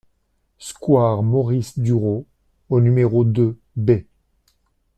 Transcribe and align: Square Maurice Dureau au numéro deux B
Square 0.57 1.21
Maurice 1.21 1.77
Dureau 1.77 2.25
au 2.71 2.81
numéro 2.81 3.23
deux 3.23 3.59
B 3.75 4.01